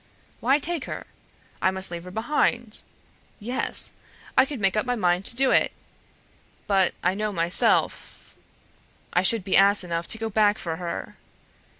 [0.39, 1.05] Why take her?
[1.61, 2.81] I must leave her behind.
[3.39, 3.91] Yes,
[4.35, 5.71] I could make up my mind to it;
[6.65, 8.35] but I know myself
[9.13, 11.17] I should be ass enough to go back for her.